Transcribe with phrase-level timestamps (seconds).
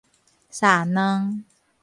[0.49, 1.45] 煠卵